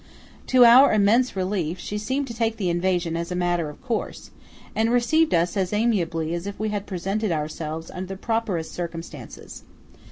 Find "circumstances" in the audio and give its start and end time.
8.73-9.61